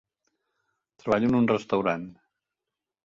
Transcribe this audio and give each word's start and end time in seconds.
Treballo 1.03 1.29
en 1.33 1.37
un 1.43 1.47
restaurant. 1.53 2.09